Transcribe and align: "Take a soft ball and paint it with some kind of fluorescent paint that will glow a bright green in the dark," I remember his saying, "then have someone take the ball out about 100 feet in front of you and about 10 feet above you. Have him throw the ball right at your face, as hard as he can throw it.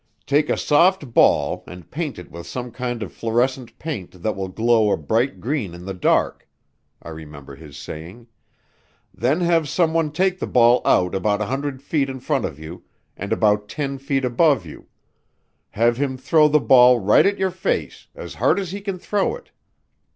"Take 0.25 0.49
a 0.49 0.57
soft 0.57 1.13
ball 1.13 1.63
and 1.67 1.91
paint 1.91 2.17
it 2.17 2.31
with 2.31 2.47
some 2.47 2.71
kind 2.71 3.03
of 3.03 3.13
fluorescent 3.13 3.77
paint 3.77 4.23
that 4.23 4.35
will 4.35 4.47
glow 4.47 4.89
a 4.89 4.97
bright 4.97 5.39
green 5.39 5.75
in 5.75 5.85
the 5.85 5.93
dark," 5.93 6.49
I 7.03 7.09
remember 7.09 7.55
his 7.55 7.77
saying, 7.77 8.25
"then 9.13 9.41
have 9.41 9.69
someone 9.69 10.11
take 10.11 10.39
the 10.39 10.47
ball 10.47 10.81
out 10.85 11.13
about 11.13 11.37
100 11.39 11.83
feet 11.83 12.09
in 12.09 12.19
front 12.19 12.45
of 12.45 12.57
you 12.57 12.83
and 13.15 13.31
about 13.31 13.69
10 13.69 13.99
feet 13.99 14.25
above 14.25 14.65
you. 14.65 14.87
Have 15.69 15.97
him 15.97 16.17
throw 16.17 16.47
the 16.47 16.59
ball 16.59 16.97
right 16.99 17.27
at 17.27 17.37
your 17.37 17.51
face, 17.51 18.07
as 18.15 18.33
hard 18.33 18.57
as 18.57 18.71
he 18.71 18.81
can 18.81 18.97
throw 18.97 19.35
it. 19.35 19.51